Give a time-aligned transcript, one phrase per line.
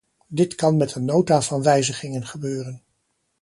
[0.27, 2.81] Dit kan met een nota van wijzigingen gebeuren.